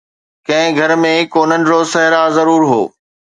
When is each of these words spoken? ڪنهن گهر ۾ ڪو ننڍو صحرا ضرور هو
ڪنهن 0.47 0.69
گهر 0.77 0.91
۾ 1.01 1.11
ڪو 1.33 1.41
ننڍو 1.49 1.79
صحرا 1.93 2.23
ضرور 2.37 2.61
هو 2.71 2.81